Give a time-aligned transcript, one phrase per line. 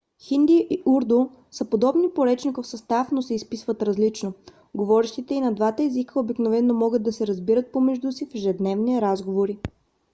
[0.21, 4.33] хинди и урду са подобни по речников състав но се изписват различно;
[4.75, 9.59] говорещите и на двата езика обикновено могат да се разбират помежду си в ежедневни разговори